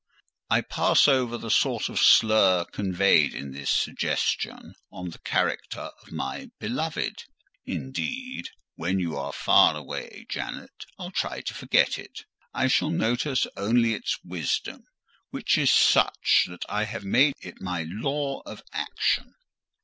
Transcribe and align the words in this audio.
I 0.49 0.61
pass 0.61 1.07
over 1.07 1.37
the 1.37 1.51
sort 1.51 1.87
of 1.87 1.99
slur 1.99 2.65
conveyed 2.65 3.35
in 3.35 3.51
this 3.51 3.69
suggestion 3.69 4.73
on 4.91 5.09
the 5.11 5.19
character 5.19 5.91
of 6.01 6.11
my 6.11 6.49
beloved; 6.59 7.25
indeed, 7.67 8.49
when 8.73 8.97
you 8.99 9.15
are 9.15 9.31
far 9.31 9.75
away, 9.75 10.25
Janet, 10.27 10.73
I'll 10.97 11.11
try 11.11 11.41
to 11.41 11.53
forget 11.53 11.99
it: 11.99 12.25
I 12.51 12.65
shall 12.65 12.89
notice 12.89 13.45
only 13.55 13.93
its 13.93 14.17
wisdom; 14.23 14.85
which 15.29 15.55
is 15.55 15.69
such 15.69 16.45
that 16.47 16.65
I 16.67 16.85
have 16.85 17.05
made 17.05 17.35
it 17.39 17.61
my 17.61 17.85
law 17.87 18.41
of 18.47 18.63
action. 18.73 19.35